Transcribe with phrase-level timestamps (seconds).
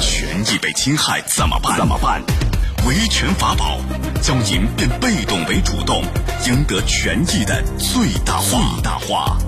[0.00, 1.76] 权益被侵害怎么办？
[1.76, 2.22] 怎么办？
[2.86, 3.78] 维权法宝，
[4.20, 6.02] 将您变被动为主动，
[6.46, 8.50] 赢得权益的最大化。
[8.50, 9.38] 最大化。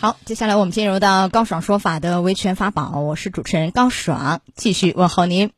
[0.00, 5.52] 好，接下来我们进入到高爽说法的维权法宝，我是主持人高爽，继续问候您。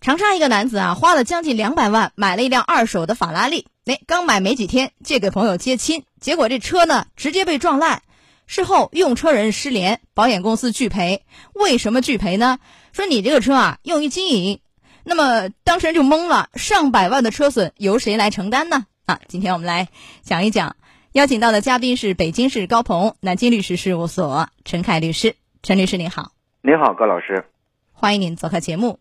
[0.00, 8.02] 长沙一个男子啊，花了将近两百万买了一辆二手的法拉利，哎，刚买没几天，借给朋友接亲，结果这车呢直接被撞烂。
[8.48, 11.22] 事后用车人失联，保险公司拒赔。
[11.52, 12.58] 为什么拒赔呢？
[12.92, 14.60] 说你这个车啊用于经营，
[15.04, 18.86] 那么当事人就懵了，上百万的车损由谁来承担呢？
[19.04, 19.88] 啊，今天我们来
[20.22, 20.76] 讲一讲，
[21.12, 26.32] 邀请到的嘉宾是北京市高鹏南京律师事务所陈凯律师，陈律师您好。
[26.62, 27.44] 您好，高老师，
[27.92, 28.98] 欢迎您做客节目。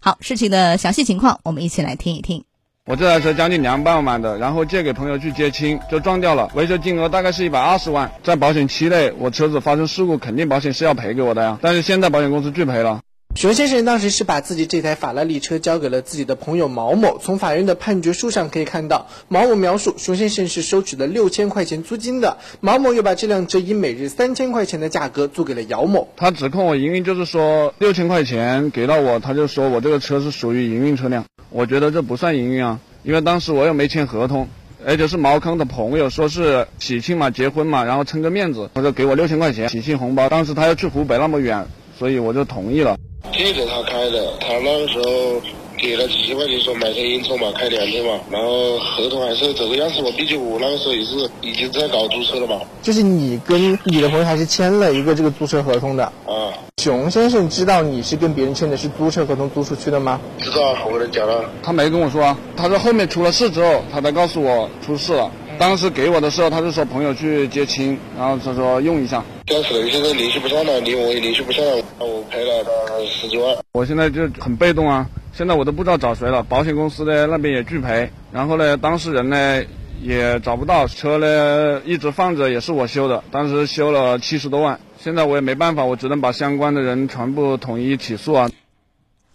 [0.00, 2.44] 好，事情的详细情况我们一起来听一听。
[2.88, 6.50] 我这台车将近两百万买的，然后借给朋友去接亲，就撞掉了。
[6.54, 11.58] 维修金额大概是一百二十万，在保险期内我车子发生事故，肯定保险是要赔给我的呀。
[11.60, 13.00] 但是现在保险公司拒赔了。
[13.34, 17.18] 熊先生当时是把自己这台法拉利车交给了自己的朋友毛某。
[17.18, 26.08] 从法院的判决书上可以看到，毛某描述熊先生是收取了六千块钱租金的，毛某又把这辆车以每日三千块钱的价格租给了姚某。
[26.16, 31.26] 他指控我营运，就是说六千块钱给到我，他就说我这个车是属于营运车辆。
[31.50, 32.80] 我觉得这不算营运啊。
[33.02, 34.48] 因为当时我又没签合同，
[34.84, 40.28] 而且是毛康的朋友说是喜庆嘛，结婚嘛，然后撑个面子，他说给我六千块钱喜庆红包。
[40.28, 41.66] 当时他要去湖北那么远，
[41.98, 42.96] 所以我就同意了。
[43.32, 45.40] 借给他开的，他那个时候。
[45.80, 50.08] 给了几千块钱说买台烟囱嘛，开两天嘛，然后合同还是这个样子嘛。
[50.16, 52.60] 毕竟我那个时候也是已经在搞租车了嘛。
[52.82, 56.50] 就是你跟你的朋友还是签了一个这个租车合同的啊。
[56.78, 60.20] 熊先生知道你是跟别人签的是租车合同租出去的吗？
[60.38, 61.44] 知道，我跟他讲了。
[61.60, 65.28] 他没跟我说，他说后面出了事之后，他才告诉我出事了。
[65.58, 69.24] 当时给我的时候，他是说朋友去接亲，然后他说用一下。
[69.48, 73.56] 当时现在联系不上了，你我也联系不上了，我赔了他十几万。
[73.72, 75.04] 我现在就很被动啊。
[75.32, 79.60] 现在我都不知道找谁了，保险公司呢那边也拒赔，然后呢当事人呢
[80.00, 88.50] 也找不到，车呢一直放着，也是我修的，当时修了七十多万，现在我也没办法，我只能把相关的人全部统一起诉啊。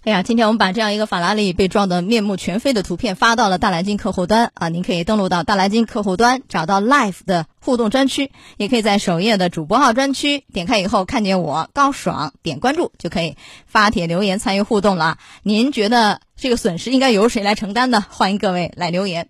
[0.03, 15.17] 哎呀，今天我们把这样一个法拉利被撞得面目全非的图片发到了大蓝鲸客户端啊，您可以登录到大蓝鲸客户端，找到 Live 的互动专区，也可以在首页的主播号专区点开以后看见我高爽，点关注就可以发帖留言参与互动了。
[15.43, 18.05] 您觉得这个损失应该由谁来承担呢？
[18.09, 19.29] 欢迎各位来留言。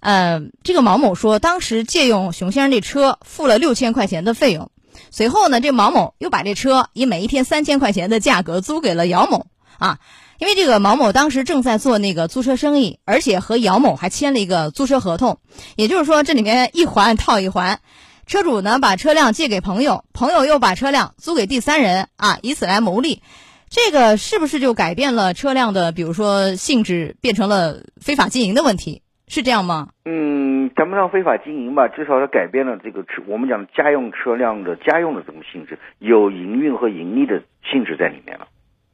[0.00, 4.71] 呃，这个毛某说，当时借用熊先生这车付了六千块钱的费用，
[5.10, 9.46] 随后呢，这毛某又把这车以每一天三千块钱的价格租给了姚某。
[9.78, 9.98] 啊，
[10.38, 15.38] 因为这个毛某当时正在做那个租车生意，而且和姚某还签了一个租车合同，
[15.74, 17.80] 也就是说这里面一环套一环，
[18.26, 23.22] 车主呢把车辆借给朋友，朋友又把车辆租给第三人啊，以此来牟利，
[23.70, 29.88] 这个是不是就改变了车辆的，比如说性质变成了非法经营的问题，是这样吗？
[30.04, 38.46] 嗯，谈不上非法经营吧，至少它改变了这个车，我们讲家用车辆的家用的这种性质，有营运和盈利的性质在里面了。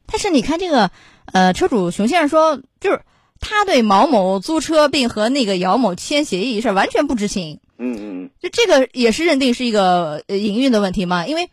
[0.07, 0.93] 但是你看这个，
[1.33, 3.01] 呃，车主熊先生说，就是
[3.41, 7.59] 他对毛某租车并和那个姚某签协议一事完全不知情。
[7.77, 11.27] 嗯嗯，就这个也是认定是一个营运的问题嘛？
[11.27, 11.51] 因为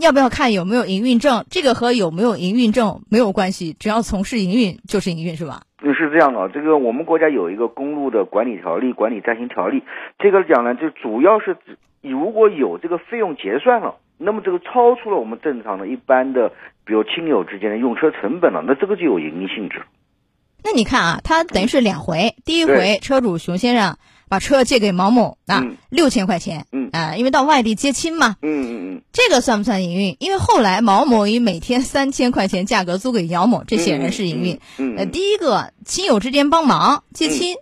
[0.00, 1.44] 要不要看有没有营运证？
[1.50, 5.62] 这个和有没有营运证没有关系，只要从事营运就是营运，是吧？
[5.82, 6.48] 嗯，是这样的。
[6.48, 9.82] 这个我们国家有一个公路的管理条例、管理暂行条例，
[10.18, 13.96] 这个讲呢，就主要是指如果有这个费用结算了。
[14.22, 16.52] 那么这个超出了我们正常的一般的，
[16.84, 19.80] 比如亲友之间的用车成本了，那这个就有盈利性质。
[20.62, 23.96] 那你看啊，他等于是两回，第一回车主熊先生
[24.30, 30.16] 把车借给毛某啊，六千块钱，嗯啊，因为到外地接亲嘛，嗯嗯嗯，这个算不算营运？
[30.20, 34.60] 因为后来毛某以每天三千块钱价格租给姚某，这显然是营运。
[34.96, 37.56] 呃，第一个亲友之间帮忙接亲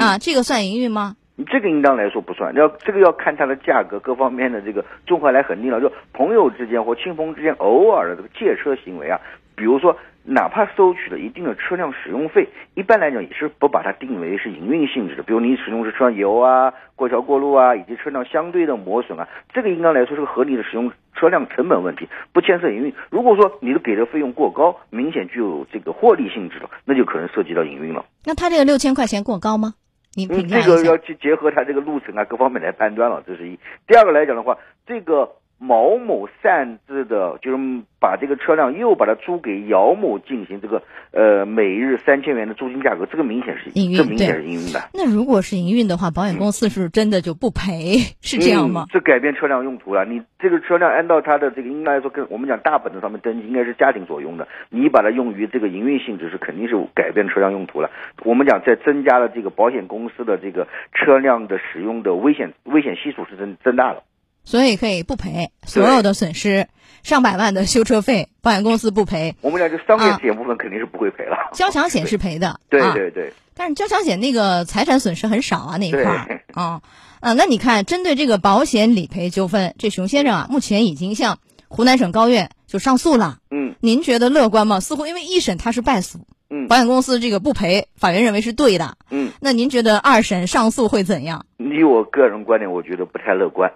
[0.00, 1.16] 啊，这个算营运吗？
[1.36, 5.80] 你这个应当来说不算，要这个要看它的价格各方面的这个综合来衡定了。
[5.80, 9.20] 就朋友之间或亲朋之间偶尔的这个借车行为啊，
[9.54, 9.94] 比如说
[10.26, 15.22] 哪怕收取了一定的车辆使用费，一般来讲也是不把它定为是营运性质的。
[15.22, 22.94] 比如你使用是车上油啊、过桥过路啊，以及车辆相对的磨损啊，这个应当来说是个合理的使用车辆成本问题，不牵涉营运。
[23.10, 28.04] 如果说你的给的费用过高，明显具有这个获利性质的，那就可能涉及到营运了。
[28.24, 29.74] 那他这个六千块钱过高吗？
[30.16, 33.58] 你，这个要去结合他这个路程啊各方面来判断了，这是一。
[33.86, 34.56] 第二个来讲的话，
[34.86, 37.56] 这个毛某擅自的，就是
[38.00, 44.80] 把这个车辆又把它租给姚某进行这个呃每日三千元的租金价格，这个明显是营运这明显是营运的。
[44.92, 47.96] 那如果是营运的话，保险公司是真的就不赔？
[48.20, 48.92] 是这样吗嗯？？
[48.92, 50.04] 这改变车辆用途了。
[50.04, 57.90] 你这个车辆按照它的这个应该来说，跟我们讲大本子上面登记应该是家庭所用的，你把它用于这个营运性质是肯定是改变车辆用途了。
[58.24, 64.02] 我们讲在增加了这个保险公司的这个车辆的使用的危险危险系数是增增大了。
[64.44, 66.68] 所以可以不赔所有的损失，
[67.02, 71.36] 上百万的修车费，保险公司不赔，我们俩这商业啊险部分肯定是不会赔了。
[71.52, 72.48] 交强险是赔的。
[72.48, 76.82] 啊对对对，但是交强险那个财产损失很少啊，那一块儿啊
[77.20, 81.38] 啊，那你看，针对这个保险理赔纠纷，这熊先生啊，目前已经向
[81.68, 83.38] 湖南省高院就上诉了。
[83.50, 84.80] 嗯您觉得乐观吗？
[84.80, 86.20] 似乎因为一审他是败诉，
[86.50, 88.96] 嗯保险公司这个不赔，法院认为是对的。
[89.10, 91.46] 嗯，那您觉得二审上诉会怎样？
[91.58, 93.72] 以我个人观点，我觉得不太乐观，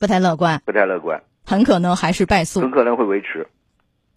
[0.00, 2.70] 不太乐观，不太乐观，很可能还是败诉很。
[2.70, 3.46] 可能会维持。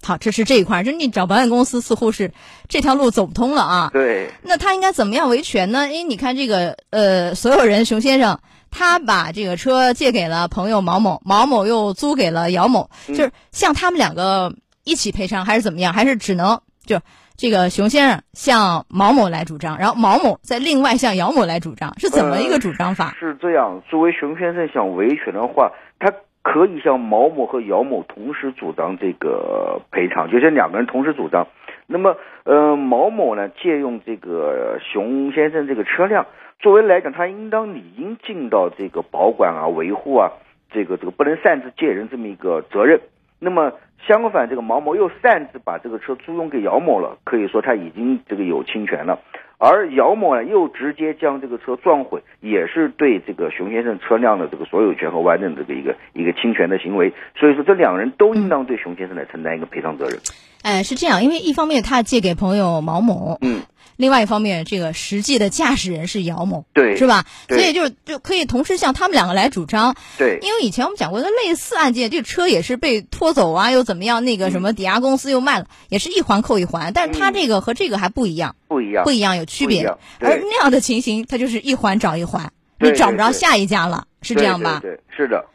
[0.02, 2.32] 好，这是这一块就是你找保险公司似乎是
[2.70, 3.90] 这条路走不通了啊。
[3.92, 5.88] 对，那他应该怎么样维权呢？
[5.88, 8.40] 因为你看这个呃，所有人熊先生
[8.72, 14.56] 他把这个车借给了朋友毛某，毛某又租给了姚某，嗯就是像他们两个
[14.86, 15.94] 一起赔偿，还是怎么样？
[15.94, 17.02] 还是只能就
[17.36, 23.16] 这个熊先生向毛某来主张，然后毛某再另外向姚某来主张，是怎么一个主张法？
[23.20, 26.14] 是这样，作为熊先生想维权的话，他
[26.44, 31.48] 可以向毛某和姚某同时主张这个赔偿，就是两个人同时主张。
[31.88, 36.28] 那么，呃，毛某呢借用这个熊先生这个车辆，
[36.60, 40.32] 作为来讲，他应当理应尽到这个保管啊、维护啊，
[40.72, 43.02] 这个这个不能擅自借人这么一个责任。
[43.44, 43.74] 那么
[44.08, 49.20] 相反，这个毛某又擅自把这个车租用给姚某了，可以说他已经这个有侵权了。
[49.58, 57.14] 而姚某呢，又直接将这个车撞毁，也是对这个熊先生车辆的这个所有权和完整这个一个一个侵权的行为。
[57.36, 60.18] 所以说，这两人都应当对熊先生来承担一个赔偿责任。
[60.64, 63.62] 哎，是这样，因为一方面他借给朋友毛某，嗯，
[63.98, 67.26] 另外一方面这个实际的驾驶人是姚某，对是吧？
[67.50, 69.96] 所以就是就可以同时向他们两个来主张。
[70.18, 74.24] 对，因为以前我们讲过一个类似案件，这个车也是被拖走啊，又怎么样？
[74.26, 79.12] 那个什么抵押公司又卖了，也是一环扣一环，但是他这个和这个还不一样，不一样不。
[79.12, 84.80] 一样，有区别而那样的情形，他就是一环找一环，你找不着下一家了，是这样吧？
[84.82, 85.46] 对，是的。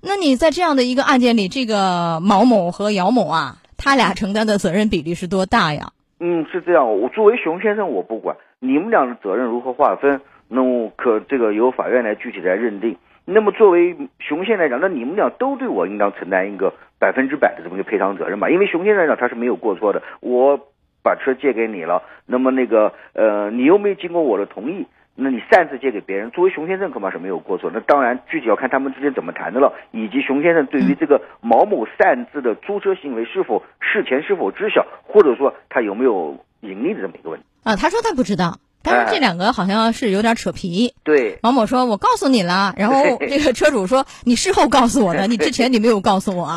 [0.00, 5.90] 那你在这样的一个案件里，这个毛某和姚某啊，他俩承担的责任比例是多大呀？
[6.20, 7.00] 嗯，是这样。
[7.00, 12.96] 我作为熊先生，我不管你们俩的责任如何划分，那我可这个由法院来具体来认定。
[13.24, 18.48] 那么作为熊先生来讲，那你们俩都对我应当承担一个百分之百的这么一个赔偿责任吧？
[18.48, 20.56] 因为熊先生来讲他是没有过错的，我
[21.02, 24.86] 把车借给你了，那么那个呃，你又没经过我的同意。
[25.14, 27.70] 那你擅自借给别人，作为熊先生恐怕是没有过错。
[27.72, 37.46] 那当然，具体要看他们之间怎么谈的了，以及熊先生对于这个毛某擅自的租车行为是否事前是否知晓，或者说他有没有盈利的这么一个问题。
[37.62, 40.94] 啊，他说他不知道，但是这哎两个好像是有点扯皮。
[41.04, 42.74] 对，毛某说：“我告诉你了。
[42.78, 46.48] ”然后这个车主说：“你事后告诉我的， 你之前你没有告诉我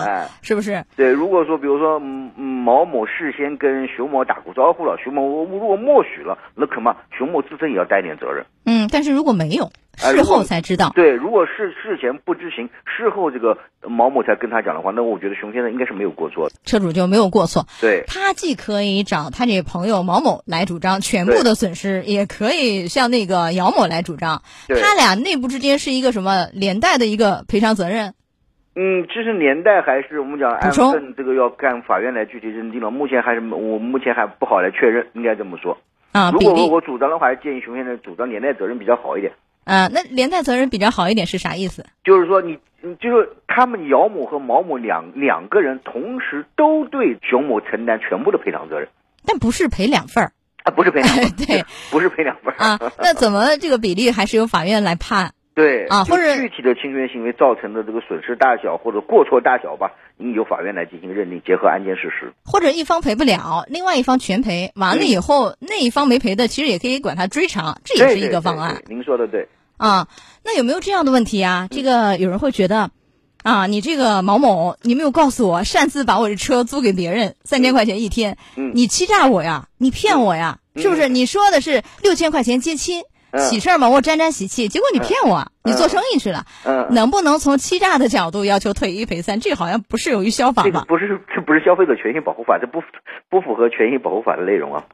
[0.42, 16.56] 是不是对，如果说比如说毛某事先跟熊某打过招呼了，熊某如果默许了，那可嘛熊某自身也要担一点责任。？”嗯，但是如果没有，事后才知道，对，如果是事前不知情，事后这个毛某才跟他讲的话，那我觉得熊先生应该是没有过错的。
[16.64, 17.66] 车主就没有过错。
[17.82, 24.42] 对，他既可以找他这朋友毛某来主张全部的损失，也可以向那个姚某来主张。
[24.68, 28.14] 对他俩内部之间是一个什么连带的一个赔偿责任？
[28.78, 32.92] 嗯，这是年代还是我们讲按补充份这个要看法院来具体认定了。
[32.92, 35.78] 目前还是我目前还不好来确认，应该这么说。
[36.12, 39.32] 啊，如果我主张的话，还是建议熊先生主张连带责任比较好一点。
[39.66, 41.86] 啊，那连带责任比较好一点是啥意思？
[42.04, 48.88] 就是说你，你就是他们姚某和毛某两两个人同时都对熊某承担全部的赔偿责任
[49.26, 50.32] 但不是赔两份儿
[50.64, 52.80] 啊，不是赔两份儿， 对，不是赔两份儿啊。
[53.00, 55.34] 那怎么这个比例还是由法院来判？
[55.56, 62.34] 对啊或者具体的侵权行为造成的这个损失大小或者过错大小吧，应由法院来进行认定，结合案件事实。
[62.44, 69.48] 或者一方赔不了，另外一方全赔，完了以后、那一方没赔的，其实也可以管他追偿，这也是一个方案对您说的对。
[69.78, 70.10] 啊。
[70.44, 71.70] 那有没有这样的问题啊？
[71.72, 72.92] 这个有人会觉得，
[73.42, 81.08] 啊，你这个毛某，你没有告诉我，擅自把我的车租给别人，三千块钱一天，嗯你欺诈我呀，你骗我呀，是不是？
[81.08, 83.04] 你说的是六千块钱接亲。
[83.36, 89.42] 嗯喜事儿嘛，我沾沾喜气，结果你骗我，你做生意去了，嗯，能不能从欺诈的角度要求退一赔三？
[89.42, 90.70] 这好像不适用于消法吧？
[90.70, 92.82] 这个不是这不是消费者权益保护法，这不
[93.30, 94.86] 不符合权益保护法的内容啊。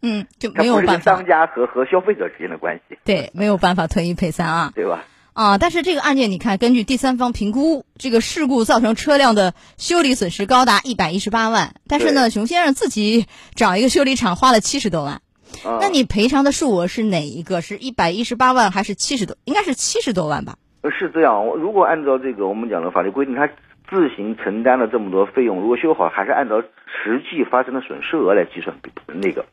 [0.00, 4.72] 嗯，就没有办法商，家和和消费者之间的关系，对，没有办法退一赔三啊。
[4.74, 5.04] 对吧？
[5.34, 15.20] 啊，但是这个案件你看，根据第三方评估，这个事故造成车辆的修理损失高达一百一十八万，但是呢，熊先生自己找一个修理厂花了七十多万。
[15.64, 17.60] 啊那你赔偿的数额是哪一个？
[17.60, 19.36] 是一百一十八万还是七十多？
[19.44, 20.56] 应该是七十多万吧？
[20.82, 23.46] 呃是这样，如果按照这个我们讲的法律规定，他
[23.88, 28.74] 自行承担了这么多费用，如果修好，还是按照实际发生的损失额来计算
[29.06, 29.44] 那个，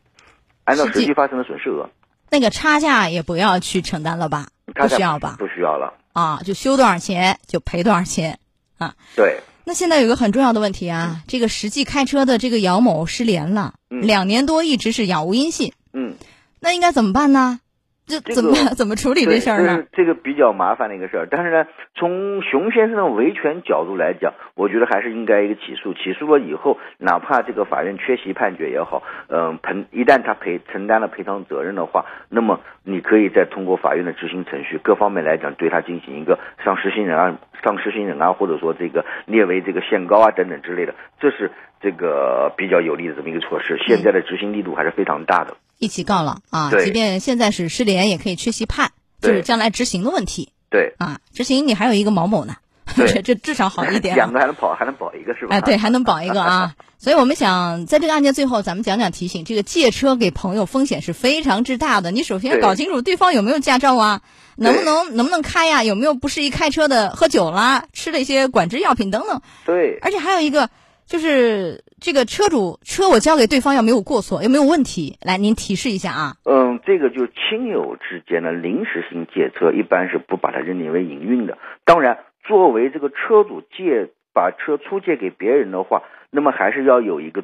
[0.64, 1.90] 按照实际发生的损失额，
[2.30, 4.48] 那个差价也不要去承担了吧？
[4.74, 5.36] 不需要吧？
[5.40, 5.94] 不需要了。
[6.14, 8.40] 啊，就修多少钱就赔多少钱
[8.78, 8.96] 啊。
[9.16, 16.14] 对，那现在有个很重要的问题啊，这个实际开车的这个姚某失联了，嗯两年多一直是杳无音信，嗯，
[16.62, 17.60] 那应该怎么办呢？
[18.06, 19.78] 这这个怎么、 怎么处理这事儿呢？
[19.78, 21.28] 是这个比较麻烦的一个事儿。
[21.30, 25.94] 但是呢，从熊先生的维权角度来讲，我觉得还是应该一个起诉。
[25.94, 41.52] 起诉了以后，哪怕这个法院缺席判决也好，嗯、赔一旦他赔承担了赔偿责任的话，那么你可以再通过法院的执行程序，各方面来讲对他进行一个上失信人啊、上失信人啊，或者说这个列为这个限高啊等等之类的，这是
[41.82, 43.78] 这个比较有利的这么一个措施。
[43.86, 45.58] 现在的执行力度还是非常大的。
[45.78, 46.72] 一起告了啊！
[46.84, 48.92] 即便现在是失联，也可以缺席判，
[49.22, 51.20] 就是将来执行的问题对，啊。
[51.34, 52.56] 执行你还有一个毛某呢，
[52.96, 54.32] 这这至少好一点、两啊。
[54.34, 55.56] 个还能保，还能保一个是吧？
[55.56, 56.76] 哎，对，还能保一个啊。
[57.00, 62.10] 所以我们想在这个案件最后，咱们讲讲提醒，这个借车给朋友风险是非常之大的。
[62.10, 64.22] 你首先要搞清楚对方有没有驾照啊，
[64.56, 69.42] 能不能能不能开呀，有没有不适宜开车的，喝酒啦，吃了一些管制药品等等。
[69.64, 70.00] 对。
[70.02, 70.72] 而且还有一个
[71.06, 75.18] 就是这个车主车我交给对方要没有过错，有没有问题？
[75.26, 76.36] 来，您提示一下啊。
[76.46, 81.58] 嗯，这个就是亲友之间的临时性借车，一般是不把它认定为营运的。
[81.86, 87.42] 当然，作为这个车主借把车出借给别人的话，那么还是要有一个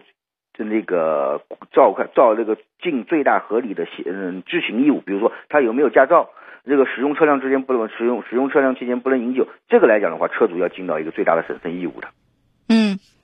[0.54, 1.42] 就那个
[1.72, 6.30] 照看照这个尽最大合理的协嗯执行义务，比如说他有没有驾照。
[6.66, 9.50] 这个使用车辆之间不能使用，使用车辆期间不能饮酒。
[9.68, 12.08] 这个来讲的话，车主要尽到一个最大的审慎义务的。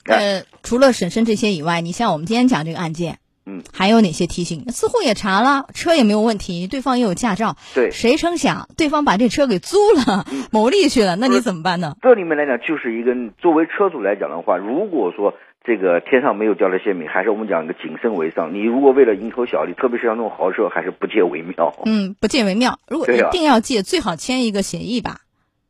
[0.09, 4.65] 呃，除了审慎这些以外，你像我们今天讲这个案件，嗯，还有哪些提醒？
[4.69, 11.95] 似乎也查了，车也没有问题，对方也有驾照，对，谁成想对方把这车给租了，牟利去了，那你怎么办呢？
[12.01, 15.33] 这里面来讲，就是一个作为车主来讲的话，如果说
[15.65, 18.53] 这个天上没有掉了馅饼，还是我们讲一个谨慎为上。
[18.53, 21.75] 你如果为了蝇头小利，特别是像这种豪车，还是不借为妙。
[21.85, 22.79] 嗯，不借为妙。
[22.87, 25.19] 如果一定要借，最好签一个协议吧。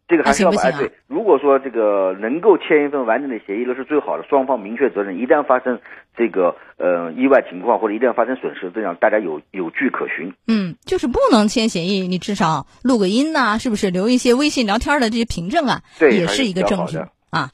[0.09, 0.91] 这个还是要把那行不行啊哎对。
[1.07, 5.17] 如果说这个能够签一份完整的协议，那是最好的，双方明确责任。
[5.19, 5.79] 一旦发生
[6.17, 10.33] 这个呃意外情况，或者一旦发生损失，这样大家有有据可循。
[10.47, 13.91] 嗯，就是不能签协议，你至少录个音呐、是不是？
[13.91, 16.97] 留一些微信聊天的这些凭证啊，对也是一个证据
[17.29, 17.51] 啊。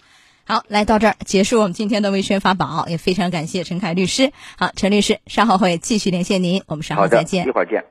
[0.48, 4.32] 好，来到这儿结束我们今天的维权法宝，也非常感谢陈凯律师。
[4.58, 7.52] 好，陈律师，稍后会继续连线您，我们稍后，再见一。
[7.52, 7.84] 会儿见。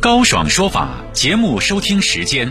[0.00, 2.50] 高爽说法节目收听时间：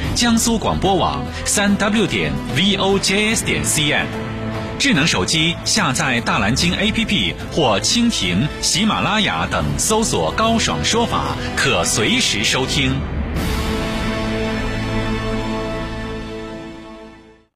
[0.15, 4.05] 江苏广播网三 w 点 vojs 点 cn。
[4.77, 13.20] 智能手机下载大蓝鲸 APP 或蜻蜓、喜马拉雅等，搜索“高爽说法”，可随时收听。